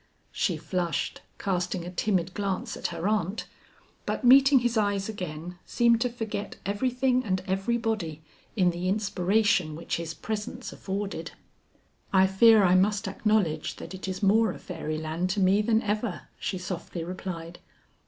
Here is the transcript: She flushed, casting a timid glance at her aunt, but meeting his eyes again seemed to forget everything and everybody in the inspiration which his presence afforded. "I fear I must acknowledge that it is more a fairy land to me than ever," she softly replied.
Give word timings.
She 0.31 0.57
flushed, 0.57 1.21
casting 1.37 1.85
a 1.85 1.91
timid 1.91 2.33
glance 2.33 2.75
at 2.75 2.87
her 2.87 3.07
aunt, 3.07 3.45
but 4.07 4.23
meeting 4.23 4.57
his 4.61 4.75
eyes 4.75 5.07
again 5.07 5.59
seemed 5.63 6.01
to 6.01 6.09
forget 6.09 6.55
everything 6.65 7.23
and 7.23 7.43
everybody 7.45 8.23
in 8.55 8.71
the 8.71 8.89
inspiration 8.89 9.75
which 9.75 9.97
his 9.97 10.15
presence 10.15 10.73
afforded. 10.73 11.33
"I 12.11 12.25
fear 12.25 12.63
I 12.63 12.73
must 12.73 13.07
acknowledge 13.07 13.75
that 13.75 13.93
it 13.93 14.07
is 14.07 14.23
more 14.23 14.51
a 14.51 14.57
fairy 14.57 14.97
land 14.97 15.29
to 15.37 15.39
me 15.39 15.61
than 15.61 15.83
ever," 15.83 16.29
she 16.39 16.57
softly 16.57 17.03
replied. 17.03 17.59